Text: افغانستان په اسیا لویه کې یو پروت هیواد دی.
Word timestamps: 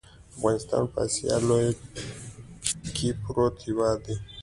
افغانستان 0.35 0.83
په 0.93 0.97
اسیا 1.05 1.35
لویه 1.47 1.71
کې 2.95 3.05
یو 3.09 3.17
پروت 3.21 3.55
هیواد 3.65 3.97
دی. 4.05 4.15